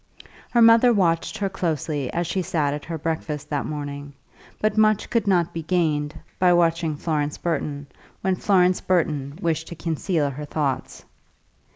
[0.49, 4.13] Her mother watched her closely as she sat at her breakfast that morning,
[4.59, 7.85] but much could not be gained by watching Florence Burton
[8.21, 11.05] when Florence wished to conceal her thoughts.